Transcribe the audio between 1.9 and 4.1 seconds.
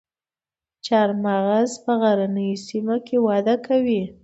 غرنیو سیمو کې وده کوي